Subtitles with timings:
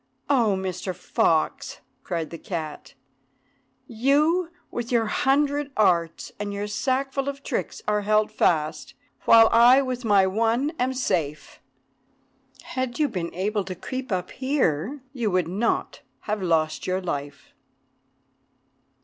[0.31, 0.95] "Oh, Mr.
[0.95, 2.95] Fox!" cried the cat,
[3.85, 8.95] "you with your hundred arts, and your sackful of tricks, are held fast,
[9.25, 11.59] while I, with my one, am safe.
[12.63, 17.53] Had you been able to creep up here, you would not have lost your life."